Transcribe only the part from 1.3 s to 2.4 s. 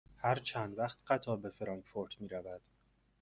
به فرانکفورت می